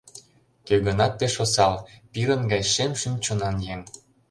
[0.67, 1.75] Кӧ-гынат пеш осал,
[2.11, 3.81] пирын гай шем шӱм-чонан еҥ.